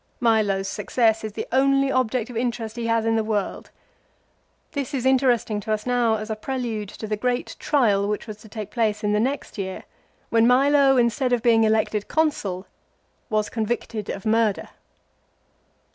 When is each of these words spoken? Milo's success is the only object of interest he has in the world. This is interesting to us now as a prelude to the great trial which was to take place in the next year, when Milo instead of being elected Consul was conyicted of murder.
Milo's 0.19 0.67
success 0.67 1.23
is 1.23 1.33
the 1.33 1.45
only 1.51 1.91
object 1.91 2.31
of 2.31 2.35
interest 2.35 2.75
he 2.75 2.87
has 2.87 3.05
in 3.05 3.15
the 3.15 3.23
world. 3.23 3.69
This 4.71 4.95
is 4.95 5.05
interesting 5.05 5.59
to 5.59 5.71
us 5.71 5.85
now 5.85 6.15
as 6.15 6.31
a 6.31 6.35
prelude 6.35 6.89
to 6.89 7.05
the 7.05 7.15
great 7.15 7.55
trial 7.59 8.07
which 8.07 8.25
was 8.25 8.37
to 8.37 8.49
take 8.49 8.71
place 8.71 9.03
in 9.03 9.13
the 9.13 9.19
next 9.19 9.59
year, 9.59 9.83
when 10.29 10.47
Milo 10.47 10.97
instead 10.97 11.33
of 11.33 11.43
being 11.43 11.65
elected 11.65 12.07
Consul 12.07 12.65
was 13.29 13.47
conyicted 13.47 14.09
of 14.09 14.25
murder. 14.25 14.69